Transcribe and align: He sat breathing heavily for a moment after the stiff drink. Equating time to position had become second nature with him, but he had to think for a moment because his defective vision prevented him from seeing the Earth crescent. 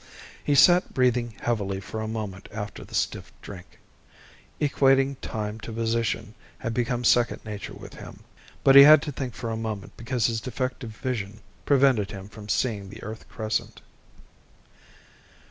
He 0.43 0.55
sat 0.55 0.95
breathing 0.95 1.35
heavily 1.41 1.79
for 1.79 2.01
a 2.01 2.07
moment 2.07 2.49
after 2.51 2.83
the 2.83 2.95
stiff 2.95 3.31
drink. 3.43 3.77
Equating 4.59 5.15
time 5.21 5.59
to 5.59 5.71
position 5.71 6.33
had 6.57 6.73
become 6.73 7.03
second 7.03 7.45
nature 7.45 7.75
with 7.75 7.93
him, 7.93 8.23
but 8.63 8.73
he 8.75 8.81
had 8.81 9.03
to 9.03 9.11
think 9.11 9.35
for 9.35 9.51
a 9.51 9.55
moment 9.55 9.95
because 9.97 10.25
his 10.25 10.41
defective 10.41 10.95
vision 10.97 11.41
prevented 11.65 12.09
him 12.09 12.29
from 12.29 12.49
seeing 12.49 12.89
the 12.89 13.03
Earth 13.03 13.29
crescent. 13.29 13.81